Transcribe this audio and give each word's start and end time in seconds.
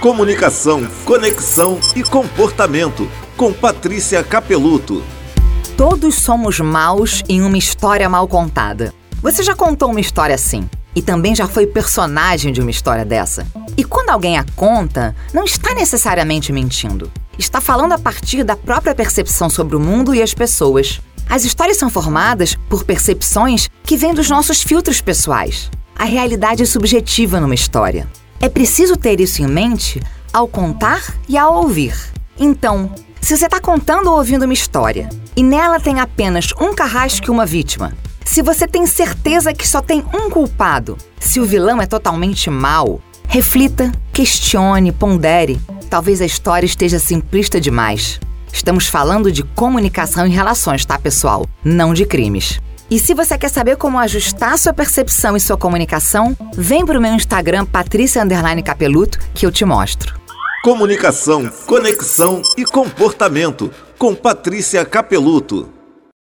Comunicação, 0.00 0.86
conexão 1.06 1.80
e 1.96 2.02
comportamento. 2.02 3.10
Com 3.34 3.52
Patrícia 3.52 4.22
Capeluto. 4.22 5.02
Todos 5.76 6.16
somos 6.16 6.60
maus 6.60 7.22
em 7.28 7.40
uma 7.40 7.56
história 7.56 8.08
mal 8.08 8.28
contada. 8.28 8.92
Você 9.22 9.42
já 9.42 9.54
contou 9.54 9.90
uma 9.90 10.00
história 10.00 10.34
assim? 10.34 10.68
E 10.94 11.00
também 11.00 11.34
já 11.34 11.48
foi 11.48 11.66
personagem 11.66 12.52
de 12.52 12.60
uma 12.60 12.70
história 12.70 13.04
dessa? 13.06 13.46
E 13.76 13.84
quando 13.84 14.10
alguém 14.10 14.38
a 14.38 14.44
conta, 14.54 15.16
não 15.32 15.44
está 15.44 15.74
necessariamente 15.74 16.52
mentindo. 16.52 17.10
Está 17.38 17.60
falando 17.60 17.92
a 17.92 17.98
partir 17.98 18.44
da 18.44 18.54
própria 18.54 18.94
percepção 18.94 19.48
sobre 19.48 19.76
o 19.76 19.80
mundo 19.80 20.14
e 20.14 20.22
as 20.22 20.34
pessoas. 20.34 21.00
As 21.28 21.44
histórias 21.44 21.78
são 21.78 21.88
formadas 21.88 22.54
por 22.68 22.84
percepções 22.84 23.68
que 23.82 23.96
vêm 23.96 24.14
dos 24.14 24.28
nossos 24.28 24.62
filtros 24.62 25.00
pessoais. 25.00 25.70
A 25.98 26.04
realidade 26.04 26.62
é 26.62 26.66
subjetiva 26.66 27.40
numa 27.40 27.54
história. 27.54 28.06
É 28.40 28.48
preciso 28.48 28.96
ter 28.96 29.20
isso 29.20 29.42
em 29.42 29.46
mente 29.46 30.00
ao 30.32 30.46
contar 30.46 31.14
e 31.28 31.38
ao 31.38 31.54
ouvir. 31.54 31.94
Então, 32.38 32.90
se 33.20 33.36
você 33.36 33.46
está 33.46 33.60
contando 33.60 34.10
ou 34.10 34.18
ouvindo 34.18 34.44
uma 34.44 34.52
história 34.52 35.08
e 35.34 35.42
nela 35.42 35.80
tem 35.80 36.00
apenas 36.00 36.52
um 36.60 36.74
carrasco 36.74 37.26
e 37.26 37.30
uma 37.30 37.46
vítima, 37.46 37.92
se 38.24 38.42
você 38.42 38.66
tem 38.66 38.86
certeza 38.86 39.54
que 39.54 39.66
só 39.66 39.80
tem 39.80 40.04
um 40.12 40.28
culpado, 40.28 40.98
se 41.18 41.40
o 41.40 41.46
vilão 41.46 41.80
é 41.80 41.86
totalmente 41.86 42.50
mau, 42.50 43.00
reflita, 43.26 43.90
questione, 44.12 44.92
pondere. 44.92 45.60
Talvez 45.88 46.20
a 46.20 46.26
história 46.26 46.66
esteja 46.66 46.98
simplista 46.98 47.60
demais. 47.60 48.20
Estamos 48.52 48.86
falando 48.86 49.30
de 49.30 49.42
comunicação 49.42 50.26
em 50.26 50.30
relações, 50.30 50.84
tá, 50.84 50.98
pessoal? 50.98 51.46
Não 51.64 51.94
de 51.94 52.04
crimes. 52.04 52.60
E 52.88 53.00
se 53.00 53.14
você 53.14 53.36
quer 53.36 53.48
saber 53.48 53.76
como 53.76 53.98
ajustar 53.98 54.56
sua 54.56 54.72
percepção 54.72 55.36
e 55.36 55.40
sua 55.40 55.56
comunicação, 55.56 56.36
vem 56.56 56.86
para 56.86 56.98
o 56.98 57.02
meu 57.02 57.12
Instagram, 57.12 57.66
Patrícia 57.66 58.22
Capeluto, 58.64 59.18
que 59.34 59.44
eu 59.44 59.50
te 59.50 59.64
mostro. 59.64 60.14
Comunicação, 60.62 61.50
conexão 61.66 62.42
e 62.56 62.64
comportamento 62.64 63.72
com 63.98 64.14
Patrícia 64.14 64.84
Capeluto. 64.84 65.75